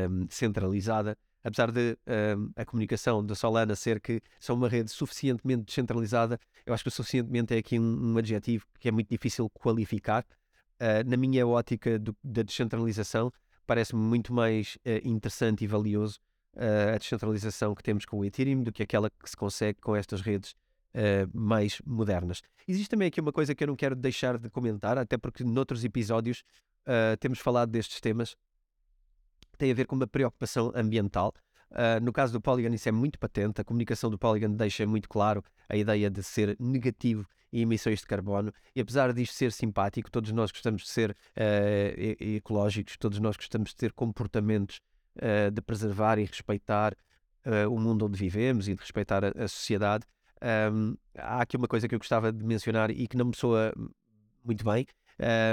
[0.09, 5.65] um, centralizada apesar de uh, a comunicação da Solana ser que são uma rede suficientemente
[5.65, 10.25] descentralizada, eu acho que suficientemente é aqui um, um adjetivo que é muito difícil qualificar.
[10.79, 13.31] Uh, na minha ótica do, da descentralização,
[13.67, 16.19] parece-me muito mais uh, interessante e valioso
[16.55, 20.21] a descentralização que temos com o Ethereum do que aquela que se consegue com estas
[20.21, 20.53] redes
[21.33, 22.43] mais modernas.
[22.67, 25.83] Existe também aqui uma coisa que eu não quero deixar de comentar, até porque noutros
[25.83, 26.43] episódios
[27.19, 28.35] temos falado destes temas
[29.57, 31.33] tem a ver com uma preocupação ambiental.
[31.71, 33.59] Uh, no caso do Polygon, isso é muito patente.
[33.59, 38.05] A comunicação do Polygon deixa muito claro a ideia de ser negativo em emissões de
[38.05, 38.53] carbono.
[38.75, 43.69] E apesar disto ser simpático, todos nós gostamos de ser uh, ecológicos, todos nós gostamos
[43.69, 44.79] de ter comportamentos
[45.17, 46.95] uh, de preservar e respeitar
[47.69, 50.05] o mundo onde vivemos e de respeitar a, a sociedade.
[50.71, 53.73] Um, há aqui uma coisa que eu gostava de mencionar e que não me soa
[54.45, 54.85] muito bem,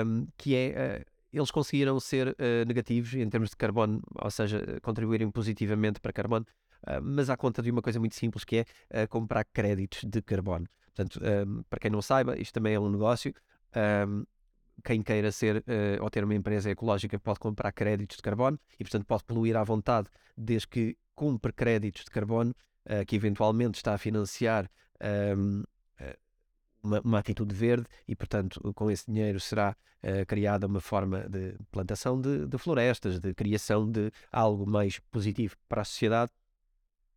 [0.07, 5.31] um, que é eles conseguiram ser uh, negativos em termos de carbono, ou seja, contribuírem
[5.31, 6.47] positivamente para carbono,
[6.87, 8.59] uh, mas à conta de uma coisa muito simples que
[8.91, 10.67] é uh, comprar créditos de carbono.
[10.87, 11.21] Portanto,
[11.71, 13.33] para quem não saiba, isto também é um negócio.
[14.07, 14.25] Um,
[14.85, 15.65] quem queira ser
[16.01, 19.63] ou ter uma empresa ecológica pode comprar créditos de carbono e, portanto, pode poluir à
[19.63, 22.55] vontade desde que cumpre créditos de carbono
[23.07, 24.69] que eventualmente está a financiar
[25.37, 25.63] um,
[26.83, 31.55] uma, uma, atitude verde e, portanto, com esse dinheiro será uh, criada uma forma de
[31.71, 36.31] plantação de, de, florestas, de criação de algo mais positivo para a sociedade.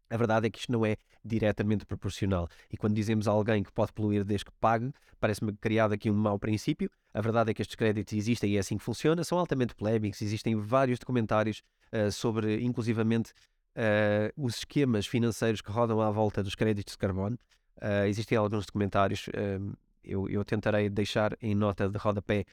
[0.09, 0.95] A verdade é que isto não é
[1.25, 2.47] diretamente proporcional.
[2.71, 6.15] E quando dizemos a alguém que pode poluir desde que pague, parece-me criado aqui um
[6.15, 6.89] mau princípio.
[7.13, 10.21] A verdade é que estes créditos existem e é assim que funciona, são altamente polémicos,
[10.21, 13.31] existem vários documentários uh, sobre, inclusivamente,
[13.75, 17.37] uh, os esquemas financeiros que rodam à volta dos créditos de carbono.
[17.77, 22.45] Uh, existem alguns documentários, um, eu, eu, tentarei deixar em nota de rodapé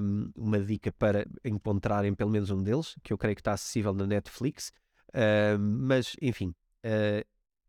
[0.00, 3.92] um, uma dica para encontrarem pelo menos um deles, que eu creio que está acessível
[3.92, 4.72] na Netflix.
[5.08, 7.24] Uh, mas, enfim, uh,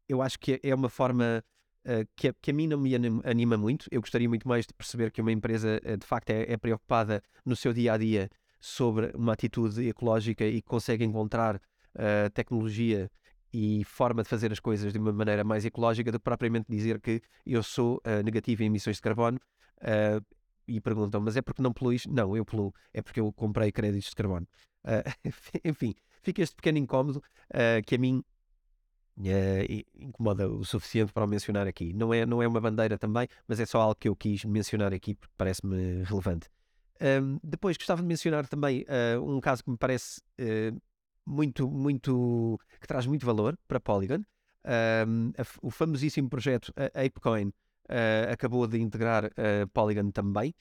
[0.08, 1.44] eu acho que é uma forma
[1.86, 2.92] uh, que, a, que, a mim não me
[3.24, 3.88] anima muito.
[3.92, 7.56] Eu gostaria muito mais de perceber que uma empresa, de facto, é, é, preocupada no
[7.56, 11.62] seu dia a dia sobre uma atitude ecológica e consegue encontrar
[12.34, 13.10] tecnologia
[13.54, 17.00] e forma de fazer as coisas de uma maneira mais ecológica do que propriamente dizer
[17.00, 19.40] que eu sou uh, negativo em emissões de carbono
[19.82, 20.24] uh,
[20.68, 22.06] e perguntam, mas é porque não poluís?
[22.06, 24.48] Não, eu poluo, é porque eu comprei créditos de carbono.
[24.84, 25.04] Uh,
[25.66, 27.24] enfim, fica este pequeno incómodo
[27.86, 28.24] que a mim
[30.00, 31.92] incomoda o suficiente para o mencionar aqui.
[31.94, 34.94] Não é, não é uma bandeira também, mas é só algo que eu quis mencionar
[34.94, 36.48] aqui porque parece-me relevante.
[37.02, 38.86] Um, depois gostava de mencionar também
[39.22, 40.22] um caso que me parece
[41.26, 44.24] muito, muito, que traz muito valor para Polygon.
[45.08, 50.54] Um, o famosíssimo projeto ApeCoin uh, acabou de integrar uh, Polygon também.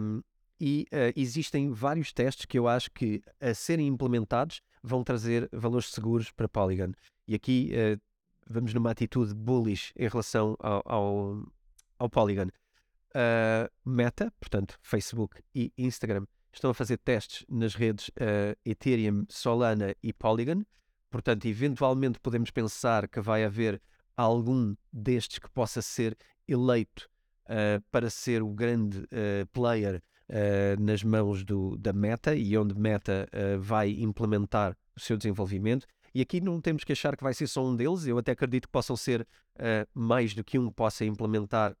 [0.00, 0.22] Um,
[0.60, 5.90] e uh, existem vários testes que eu acho que, a serem implementados, vão trazer valores
[5.90, 6.92] seguros para Polygon.
[7.26, 7.72] E aqui
[8.48, 11.42] vamos numa atitude bullish em relação ao, ao,
[11.98, 12.46] ao Polygon.
[13.84, 16.24] Meta, portanto, Facebook e Instagram,
[16.56, 20.62] estão a fazer testes nas redes uh, Ethereum, Solana e Polygon.
[21.10, 23.80] Portanto, eventualmente podemos pensar que vai haver
[24.16, 26.16] algum destes que possa ser
[26.48, 27.08] eleito
[27.44, 30.02] uh, para ser o grande uh, player
[30.80, 33.28] nas mãos do, da Meta e onde Meta
[33.60, 35.86] vai implementar o seu desenvolvimento.
[36.12, 38.66] E aqui não temos que achar que vai ser só um deles, eu até acredito
[38.66, 39.24] que possam ser
[39.94, 41.76] mais do que um que possa implementar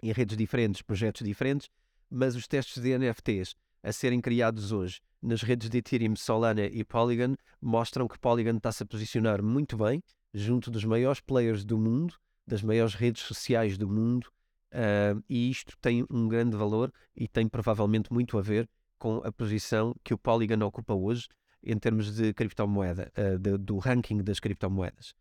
[0.00, 1.68] em redes diferentes, projetos diferentes,
[2.08, 6.84] mas os testes de NFTs a serem criados hoje nas redes de Ethereum, Solana e
[6.84, 12.14] Polygon mostram que Polygon está-se a posicionar muito bem junto dos maiores players do mundo,
[12.46, 14.28] das maiores redes sociais do mundo,
[14.72, 19.32] uh, e isto tem um grande valor e tem provavelmente muito a ver com a
[19.32, 21.28] posição que o Polygon ocupa hoje
[21.62, 25.14] em termos de criptomoeda, uh, de, do ranking das criptomoedas.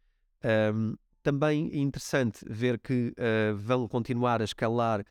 [0.74, 5.04] Um, também é interessante ver que uh, vão continuar a escalar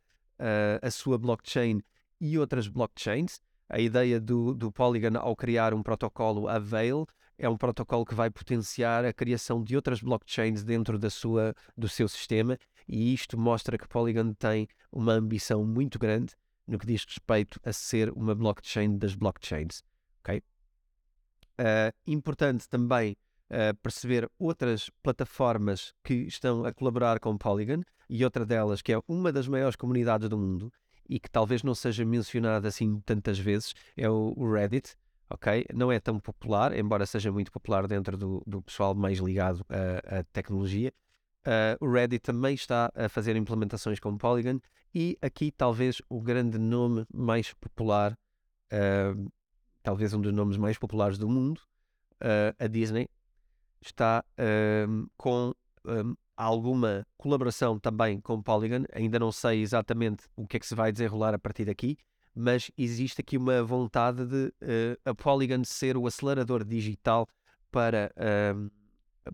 [0.83, 1.81] a sua blockchain
[2.21, 3.41] e outras blockchains.
[3.69, 7.07] A ideia do, do Polygon ao criar um protocolo Avail
[7.39, 11.89] é um protocolo que vai potenciar a criação de outras blockchains dentro da sua, do
[11.89, 12.57] seu sistema
[12.89, 16.35] e isto mostra que Polygon tem uma ambição muito grande
[16.67, 19.83] no que diz respeito a ser uma blockchain das blockchains.
[20.21, 20.43] Okay?
[21.59, 23.17] Uh, importante também
[23.51, 29.01] uh, perceber outras plataformas que estão a colaborar com Polygon e outra delas que é
[29.09, 30.73] uma das maiores comunidades do mundo
[31.09, 34.95] e que talvez não seja mencionado assim tantas vezes é o, Reddit.
[35.29, 39.67] Ok, não é tão popular, embora seja muito popular dentro do, do pessoal mais ligado
[39.69, 40.93] à, à tecnologia.
[41.47, 44.61] Uh, o Reddit também está a fazer implementações com Polygon
[44.95, 48.19] e aqui talvez o grande nome mais popular,
[48.73, 49.33] uh,
[49.83, 51.61] talvez um dos nomes mais populares do mundo,
[52.21, 53.09] uh, a Disney,
[53.81, 54.25] está
[55.17, 55.53] com
[56.37, 58.85] alguma colaboração também com Polygon.
[58.93, 61.97] Ainda não sei exatamente o que é que se vai desenrolar a partir daqui,
[62.35, 67.27] mas existe aqui uma vontade de uh, a Polygon ser o acelerador digital
[67.71, 68.71] para, uh,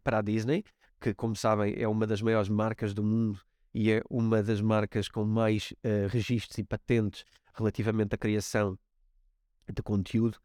[0.03, 0.65] para a Disney,
[1.01, 3.41] que, como sabem, é uma das maiores marcas do mundo
[3.75, 8.79] e é uma das marcas com mais uh, registros e patentes relativamente à criação
[9.73, 10.39] de conteúdo.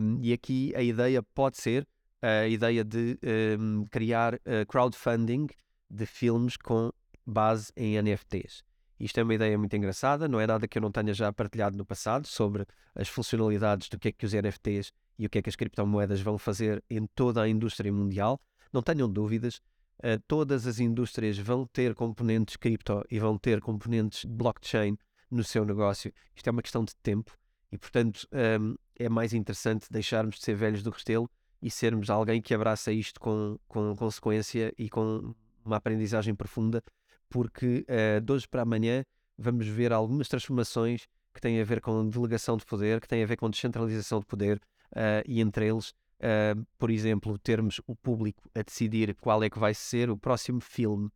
[0.00, 1.86] Um, e aqui a ideia pode ser
[2.22, 3.18] a ideia de
[3.58, 5.46] um, criar uh, crowdfunding
[5.90, 6.90] de filmes com
[7.26, 8.62] base em NFTs.
[8.98, 11.76] Isto é uma ideia muito engraçada, não é nada que eu não tenha já partilhado
[11.76, 15.42] no passado sobre as funcionalidades do que é que os NFTs e o que é
[15.42, 18.40] que as criptomoedas vão fazer em toda a indústria mundial.
[18.72, 19.56] Não tenham dúvidas,
[19.98, 24.98] uh, todas as indústrias vão ter componentes cripto e vão ter componentes blockchain
[25.30, 26.12] no seu negócio.
[26.34, 27.38] Isto é uma questão de tempo
[27.70, 31.30] E, portanto, um, é mais interessante deixarmos de ser velhos do Restelo
[31.62, 35.34] e sermos alguém que abraça isto com, com consequência e com
[35.68, 36.82] uma aprendizagem profunda,
[37.28, 39.04] porque uh, de hoje para amanhã
[39.36, 43.26] vamos ver algumas transformações que têm a ver com delegação de poder, que têm a
[43.26, 44.60] ver com descentralização de poder,
[44.92, 49.58] uh, e entre eles, uh, por exemplo, termos o público a decidir qual é que
[49.58, 51.10] vai ser o próximo filme,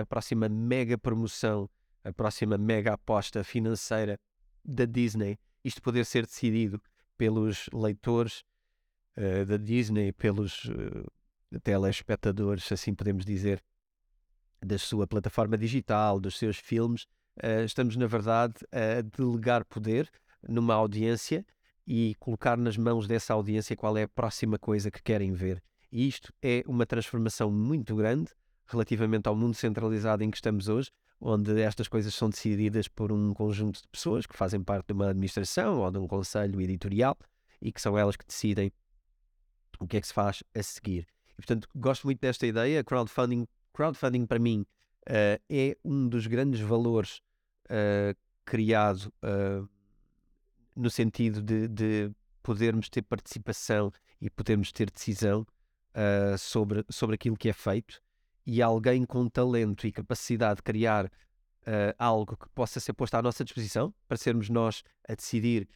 [0.00, 1.68] a próxima mega promoção,
[2.02, 4.18] a próxima mega aposta financeira
[4.64, 6.80] da Disney, isto poder ser decidido
[7.18, 8.42] pelos leitores
[9.46, 10.68] da Disney, pelos
[11.62, 13.62] telespectadores, assim podemos dizer,
[14.60, 17.04] da sua plataforma digital, dos seus filmes,
[17.42, 20.10] uh, estamos, na verdade, a delegar poder
[20.48, 21.44] numa audiência
[21.86, 25.62] e colocar nas mãos dessa audiência qual é a próxima coisa que querem ver.
[25.90, 28.32] E isto é uma transformação muito grande
[28.66, 33.32] relativamente ao mundo centralizado em que estamos hoje, onde estas coisas são decididas por um
[33.32, 37.16] conjunto de pessoas que fazem parte de uma administração ou de um conselho editorial
[37.62, 38.72] e que são elas que decidem
[39.78, 41.06] o que é que se faz a seguir.
[41.36, 42.82] E, portanto, gosto muito desta ideia.
[42.82, 44.66] Crowdfunding, crowdfunding para mim
[45.08, 47.20] uh, é um dos grandes valores
[47.66, 49.68] uh, criado uh,
[50.74, 52.10] no sentido de, de,
[52.42, 55.46] podermos ter participação e podermos ter decisão
[56.38, 58.00] sobre, sobre aquilo que é feito
[58.44, 61.10] e alguém com talento e capacidade de criar
[61.98, 65.66] algo que possa ser posto à nossa disposição para sermos nós a decidir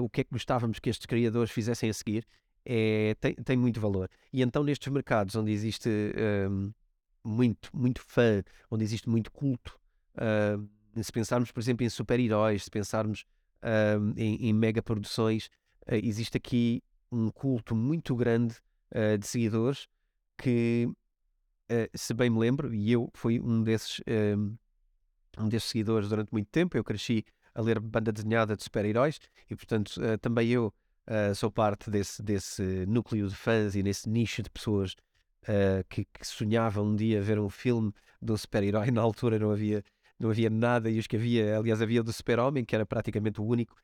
[0.00, 2.24] o que é que gostávamos que estes criadores fizessem a seguir
[2.70, 4.10] é, tem, tem muito valor.
[4.30, 5.88] E então, nestes mercados onde existe
[6.50, 6.70] um,
[7.24, 9.80] muito, muito fã, onde existe muito culto,
[10.16, 13.24] uh, se pensarmos, por exemplo, em super-heróis, se pensarmos
[13.62, 15.46] uh, em, em mega produções,
[15.86, 18.54] uh, existe aqui um culto muito grande
[19.20, 19.86] de seguidores
[20.38, 20.88] que,
[21.94, 24.00] se bem me lembro, e eu fui um desses,
[25.38, 27.22] um desses seguidores durante muito tempo, eu cresci
[27.54, 30.72] a ler banda desenhada de super-heróis e, portanto, também eu
[31.08, 34.92] Uh, sou parte desse, desse núcleo de fãs e nesse nicho de pessoas
[35.44, 38.90] uh, que, que, sonhavam um dia ver um filme de um super-herói.
[38.92, 39.82] Na altura não havia,
[40.20, 43.44] não havia nada, e os que havia, aliás, havia do Super-Homem, que era praticamente o
[43.44, 43.74] único,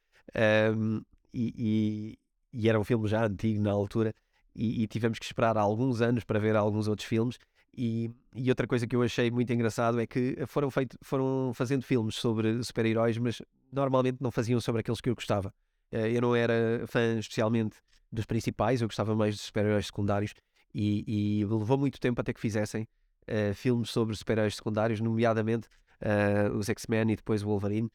[0.77, 1.01] um,
[1.33, 2.19] e, e,
[2.53, 4.15] e, era um filme já antigo na altura,
[4.55, 7.39] e, e, tivemos que esperar alguns anos para ver alguns outros filmes.
[7.77, 11.83] E, e outra coisa que eu achei muito engraçado é que foram, feito, foram fazendo
[11.83, 15.53] filmes sobre super-heróis, mas normalmente não faziam sobre aqueles que eu gostava.
[15.95, 17.77] Eh, eu não era fã especialmente
[18.11, 20.35] dos principais, eu gostava mais dos super-heróis secundários
[20.75, 21.05] e,
[21.41, 22.89] e, levou muito tempo até que fizessem
[23.29, 25.69] uh, filmes sobre super-heróis secundários, nomeadamente
[26.03, 27.89] uh, os X-Men e depois o Wolverine.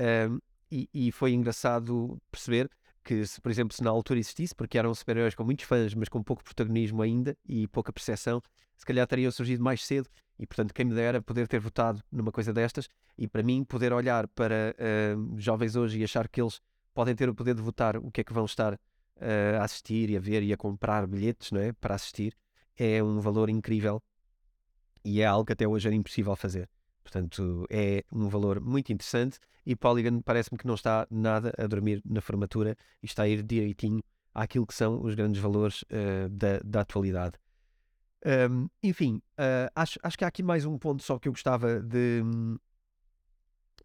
[0.00, 2.70] Uh, e, e, foi engraçado perceber
[3.04, 6.08] que, se, por exemplo, se na altura existisse, porque eram super-heróis com muitos fãs, mas
[6.08, 8.40] com pouco protagonismo ainda e pouca percepção,
[8.74, 10.08] se calhar teriam surgido mais cedo.
[10.38, 12.88] E, portanto, quem me dera poder ter votado numa coisa destas
[13.18, 14.74] e, para mim, poder olhar para
[15.36, 16.60] jovens hoje e achar que eles
[16.94, 20.10] podem ter o poder de votar o que é que vão estar uh, a assistir
[20.10, 21.72] e a ver e a comprar bilhetes não é?
[21.72, 22.36] para assistir,
[22.76, 24.02] é um valor incrível
[25.04, 26.68] e é algo que até hoje era impossível fazer.
[27.02, 32.00] Portanto, é um valor muito interessante e Polygon parece-me que não está nada a dormir
[32.04, 34.02] na formatura e está a ir direitinho
[34.34, 37.38] àquilo que são os grandes valores uh, da, da atualidade.
[38.24, 41.80] Um, enfim, uh, acho, acho que há aqui mais um ponto só que eu gostava
[41.80, 42.22] de,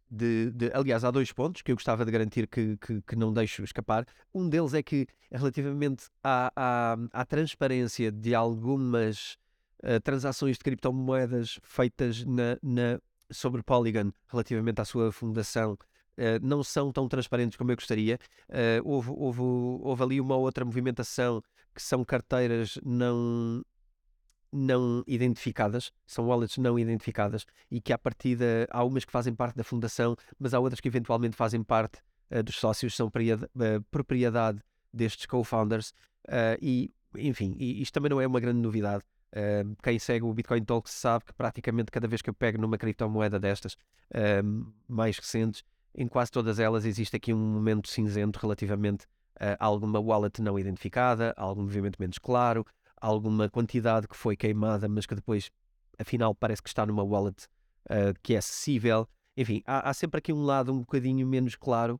[0.09, 3.33] de, de, aliás, há dois pontos que eu gostava de garantir que, que, que não
[3.33, 4.05] deixo escapar.
[4.33, 9.37] Um deles é que, relativamente à, à, à transparência de algumas
[9.83, 16.63] uh, transações de criptomoedas feitas na, na, sobre Polygon, relativamente à sua fundação, uh, não
[16.63, 18.17] são tão transparentes como eu gostaria.
[18.49, 21.41] Uh, houve, houve, houve ali uma outra movimentação
[21.73, 23.63] que são carteiras não
[24.51, 29.55] não identificadas, são wallets não identificadas e que à partida há umas que fazem parte
[29.55, 31.99] da fundação, mas há outras que eventualmente fazem parte
[32.31, 34.61] uh, dos sócios, são uh, propriedade
[34.93, 35.91] destes co-founders
[36.27, 39.03] uh, e enfim, isto também não é uma grande novidade.
[39.81, 43.39] quem segue o Bitcoin Talks sabe que praticamente cada vez que eu pego numa criptomoeda
[43.39, 43.75] destas
[44.87, 45.63] mais recentes,
[45.95, 49.07] em quase todas elas existe aqui um momento cinzento relativamente
[49.39, 52.63] a alguma wallet não identificada, algum movimento menos claro,
[52.99, 55.51] alguma quantidade que foi queimada, mas que depois,
[55.97, 57.45] afinal, parece que está numa wallet
[57.85, 59.07] uh, que é acessível.
[59.35, 61.99] Enfim, há, há, sempre aqui um lado um bocadinho menos claro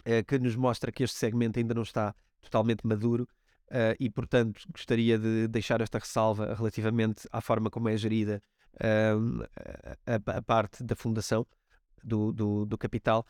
[0.00, 3.28] uh, que nos mostra que este segmento ainda não está totalmente maduro
[3.68, 8.42] uh, e, portanto, gostaria de deixar esta ressalva relativamente à forma como é gerida
[10.06, 11.44] a, a, parte da fundação
[12.02, 13.26] do, do, do capital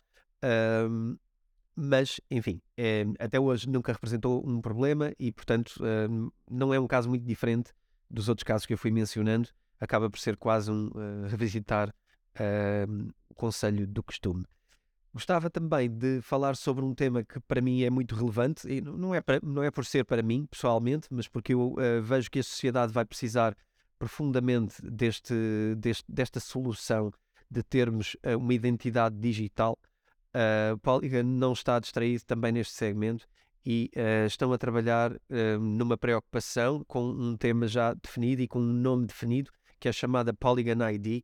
[1.75, 6.87] mas enfim, é, até hoje nunca representou um problema e, portanto, uh, não é um
[6.87, 7.71] caso muito diferente
[8.09, 9.49] dos outros casos que eu fui mencionando.
[9.79, 14.45] Acaba por ser quase um uh, revisitar uh, o conselho do costume.
[15.13, 19.13] Gostava também de falar sobre um tema que para mim é muito relevante, e não
[19.13, 22.39] é, para, não é por ser para mim pessoalmente, mas porque eu uh, vejo que
[22.39, 23.55] a sociedade vai precisar
[23.99, 25.33] profundamente deste,
[25.77, 27.11] deste, desta solução
[27.49, 29.77] de termos uh, uma identidade digital.
[30.33, 33.27] Uh, Polygon não está distraído também neste segmento
[33.65, 35.11] e uh, estão a trabalhar
[35.59, 40.33] numa preocupação com um tema já definido e com um nome definido, que é chamada
[40.33, 41.23] Polygon ID,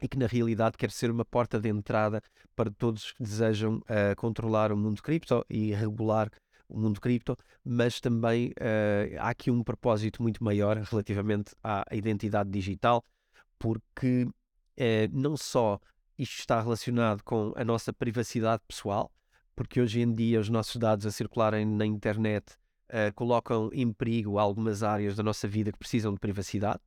[0.00, 2.22] e que na realidade quer ser uma porta de entrada
[2.54, 6.30] para todos que desejam uh, controlar o mundo cripto e regular
[6.68, 12.50] o mundo cripto, mas também uh, há aqui um propósito muito maior relativamente à identidade
[12.50, 13.04] digital,
[13.58, 14.32] porque uh,
[15.12, 15.78] não só
[16.18, 19.10] isto está relacionado com a nossa privacidade pessoal,
[19.54, 22.56] porque hoje em dia os nossos dados a circularem na internet
[23.14, 26.80] colocam em perigo algumas áreas da nossa vida que precisam de privacidade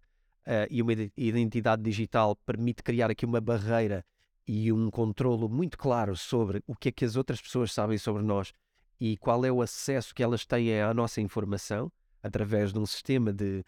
[0.47, 4.05] uh, e uma identidade digital permite criar aqui uma barreira
[4.47, 8.23] e um controlo muito claro sobre o que é que as outras pessoas sabem sobre
[8.23, 8.53] nós
[8.99, 11.91] e qual é o acesso que elas têm à nossa informação
[12.23, 13.63] através de um sistema de,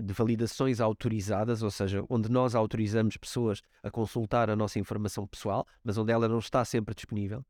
[0.00, 5.66] de validações autorizadas, ou seja, onde nós autorizamos pessoas a consultar a nossa informação pessoal,
[5.82, 7.44] mas onde ela não está sempre disponível.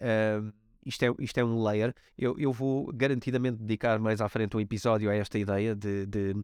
[0.00, 0.52] Uh,
[0.84, 1.94] isto, é, isto é um layer.
[2.18, 6.34] Eu, eu vou garantidamente dedicar mais à frente um episódio a esta ideia de, de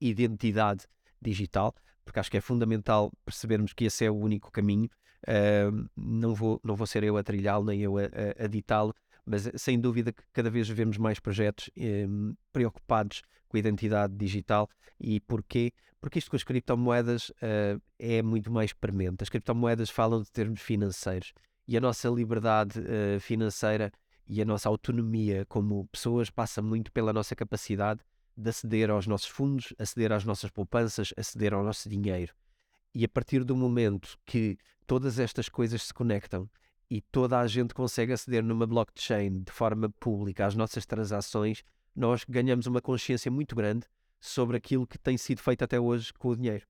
[0.00, 0.86] identidade
[1.20, 1.74] digital,
[2.04, 4.88] porque acho que é fundamental percebermos que esse é o único caminho.
[5.26, 8.94] Uh, não, vou, não vou ser eu a trilhá-lo, nem eu a, a, a ditá-lo,
[9.26, 14.70] mas sem dúvida que cada vez vemos mais projetos um, preocupados com a identidade digital.
[15.00, 15.72] E porquê?
[16.00, 19.22] Porque isto com as criptomoedas uh, é muito mais premente.
[19.22, 21.32] As criptomoedas falam de termos financeiros
[21.66, 23.92] e a nossa liberdade uh, financeira
[24.28, 28.00] e a nossa autonomia como pessoas passa muito pela nossa capacidade
[28.36, 32.34] de aceder aos nossos fundos, aceder às nossas poupanças, aceder ao nosso dinheiro.
[32.94, 34.56] E a partir do momento que
[34.86, 36.48] todas estas coisas se conectam
[36.90, 41.62] e toda a gente consegue aceder numa blockchain de forma pública às nossas transações,
[41.94, 43.86] nós ganhamos uma consciência muito grande
[44.20, 46.66] sobre aquilo que tem sido feito até hoje com o dinheiro.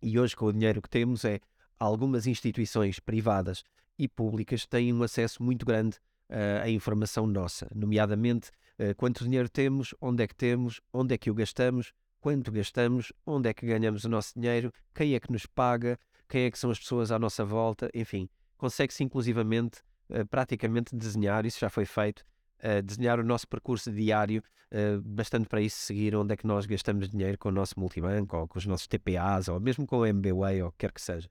[0.00, 1.40] E hoje, com o dinheiro que temos, é
[1.78, 3.62] algumas instituições privadas
[3.98, 5.96] e públicas têm um acesso muito grande
[6.30, 11.18] uh, à informação nossa, nomeadamente Uh, quanto dinheiro temos, onde é que temos, onde é
[11.18, 15.30] que o gastamos, quanto gastamos, onde é que ganhamos o nosso dinheiro, quem é que
[15.30, 15.96] nos paga,
[16.28, 18.28] quem é que são as pessoas à nossa volta, enfim,
[18.64, 22.24] consegue-se inclusivamente uh, praticamente desenhar, isso já foi feito,
[22.60, 24.42] uh, desenhar o nosso percurso diário,
[25.04, 28.48] bastante para isso seguir onde é que nós gastamos dinheiro com o nosso multibanco, ou
[28.48, 31.30] com os nossos TPAs, ou mesmo com o MBWay, ou o que quer que seja.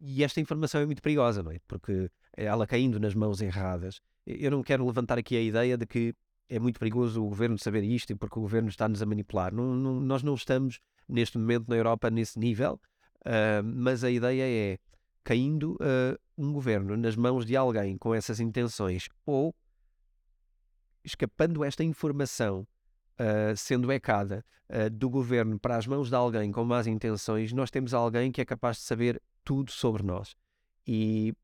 [0.00, 1.60] E esta informação é muito perigosa, não é?
[1.68, 6.12] Porque ela caindo nas mãos erradas, eu não quero levantar aqui a ideia de que
[6.48, 9.54] é muito perigoso o governo saber isto porque o governo está-nos a manipular.
[9.54, 12.80] Não, não, nós não estamos neste momento na Europa nesse nível,
[13.20, 14.78] uh, mas a ideia é
[15.24, 19.54] caindo uh, um governo nas mãos de alguém com essas intenções ou
[21.04, 22.66] escapando esta informação
[23.12, 27.70] Uh, sendo ecada uh, do governo para as mãos de alguém com más intenções, nós
[27.70, 30.34] temos alguém que é capaz de saber tudo sobre nós.
[30.86, 31.34] E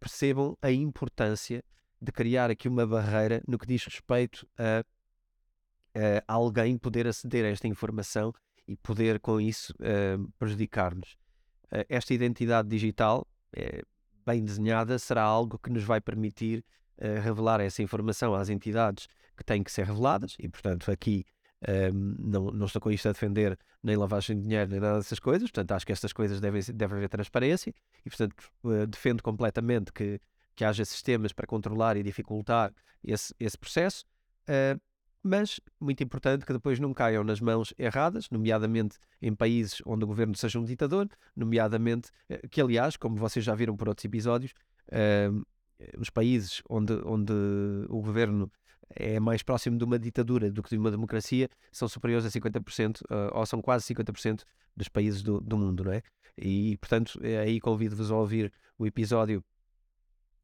[0.00, 1.62] percebam a importância
[2.00, 4.82] de criar aqui uma barreira no que diz respeito a,
[6.26, 8.32] a alguém poder aceder a esta informação
[8.66, 11.18] e poder com isso uh, prejudicar-nos.
[11.88, 13.86] Esta identidade digital, uh,
[14.26, 16.64] bem desenhada, será algo que nos vai permitir
[16.98, 21.24] eh, revelar essa informação às entidades que têm que ser reveladas e, portanto, aqui
[21.66, 25.18] ehm, não, não estou com isto a defender nem lavagem de dinheiro nem nada dessas
[25.18, 28.34] coisas, portanto, acho que estas coisas devem, deve haver transparência e, portanto,
[28.88, 30.20] defendo completamente que
[30.54, 32.72] que haja sistemas para controlar e dificultar
[33.02, 34.04] esse, esse processo,
[34.48, 34.80] uh,
[35.24, 40.06] mas muito importante que depois não caiam nas mãos erradas, nomeadamente em países onde o
[40.06, 44.52] governo seja um ditador, nomeadamente, uh, que aliás, como vocês já viram por outros episódios,
[44.90, 45.44] uh,
[45.98, 47.32] os países onde, onde
[47.88, 48.52] o governo
[48.90, 53.00] é mais próximo de uma ditadura do que de uma democracia são superiores a 50%,
[53.32, 54.42] ou são quase 50%
[54.76, 56.02] dos países do, do mundo, não é?
[56.36, 59.42] E, portanto, aí convido-vos a ouvir o episódio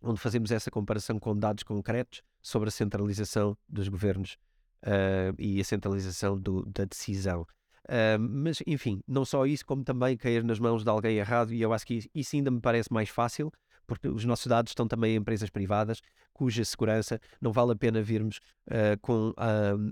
[0.02, 4.36] onde fazemos essa comparação com dados concretos sobre a centralização dos governos
[4.84, 7.42] uh, e a centralização do, da decisão.
[7.84, 11.60] Uh, mas, enfim, não só isso, como também cair nas mãos de alguém errado, e
[11.60, 13.52] eu acho que isso ainda me parece mais fácil,
[13.86, 16.00] porque os nossos dados estão também em empresas privadas,
[16.32, 19.34] cuja segurança não vale a pena virmos uh, com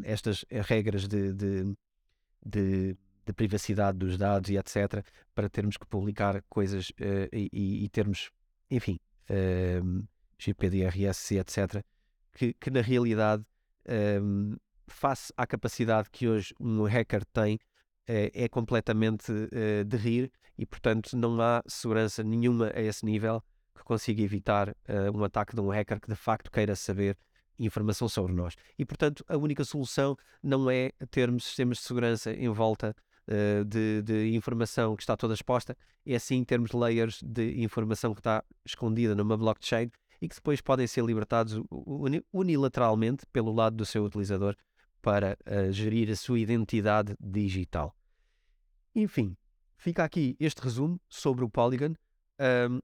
[0.05, 1.76] estas regras de, de,
[2.47, 6.93] de, de, privacidade dos dados e etc., para termos que publicar coisas
[7.32, 8.30] e, e termos,
[8.70, 9.01] enfim,
[9.82, 10.05] um,
[10.39, 11.84] GPDRS, etc.,
[12.32, 13.45] que, que na realidade,
[14.89, 17.59] face à capacidade que hoje um hacker tem,
[18.07, 23.43] é, é completamente uh, de rir e, portanto, não há segurança nenhuma a esse nível
[23.74, 24.74] que consiga evitar uh,
[25.16, 27.16] um ataque de um hacker que de facto queira saber
[27.59, 28.55] informação sobre nós.
[28.78, 32.95] E, portanto, a única solução não é termos sistemas de segurança em volta
[33.66, 35.76] de, de, informação que está toda exposta,
[36.07, 40.86] é sim termos layers de informação que está escondida numa blockchain e que depois podem
[40.86, 41.61] ser libertados
[42.32, 44.57] unilateralmente pelo lado do seu utilizador
[45.01, 47.94] para uh, gerir a sua identidade digital.
[48.94, 49.36] Enfim,
[49.76, 51.94] fica aqui este resumo sobre o Polygon.
[52.40, 52.80] Um,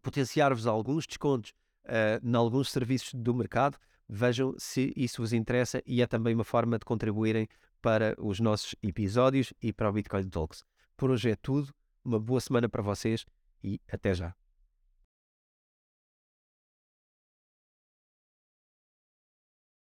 [0.01, 1.51] potenciar-vos alguns descontos
[1.83, 3.77] uh, em alguns serviços do mercado.
[4.07, 7.49] Vejam se isso vos interessa e é também uma forma de contribuírem
[7.81, 10.63] para os nossos episódios e para o Bitcoin Talks.
[10.95, 11.73] Por hoje é tudo.
[12.05, 13.25] Uma boa semana para vocês
[13.61, 14.42] e até já.